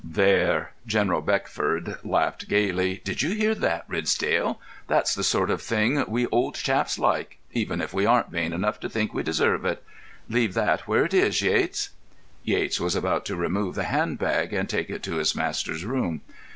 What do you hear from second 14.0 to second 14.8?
bag and